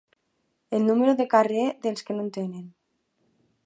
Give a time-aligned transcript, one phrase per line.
[0.77, 2.69] El número de carrer dels que no en tenen.